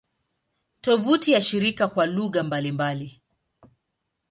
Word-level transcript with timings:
Tovuti 0.81 1.31
ya 1.31 1.41
shirika 1.41 1.87
kwa 1.87 2.05
lugha 2.05 2.43
mbalimbali 2.43 3.21